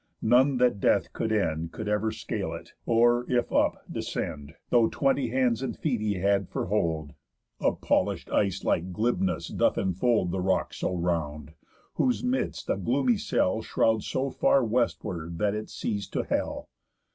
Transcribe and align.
None 0.23 0.57
that 0.57 0.79
death 0.79 1.13
could 1.13 1.31
end 1.31 1.73
Could 1.73 1.87
ever 1.87 2.11
scale 2.11 2.53
it, 2.53 2.73
or, 2.87 3.23
if 3.31 3.53
up, 3.53 3.83
descend, 3.87 4.55
Though 4.71 4.89
twenty 4.89 5.27
hands 5.29 5.61
and 5.61 5.77
feet 5.77 6.01
he 6.01 6.15
had 6.15 6.49
for 6.49 6.65
hold, 6.65 7.13
A 7.61 7.71
polish'd 7.73 8.27
ice 8.31 8.63
like 8.63 8.91
glibness 8.93 9.47
doth 9.49 9.77
enfold 9.77 10.31
The 10.31 10.41
rock 10.41 10.73
so 10.73 10.95
round, 10.95 11.53
whose 11.93 12.23
midst 12.23 12.67
a 12.67 12.77
gloomy 12.77 13.17
cell 13.17 13.61
Shrouds 13.61 14.07
so 14.07 14.31
far 14.31 14.65
westward 14.65 15.37
that 15.37 15.53
it 15.53 15.69
sees 15.69 16.07
to 16.07 16.23
hell. 16.23 16.69